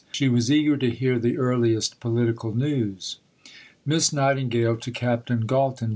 [0.11, 3.19] She was eager to hear the earliest political news:
[3.87, 5.89] (_Miss Nightingale to Captain Galton.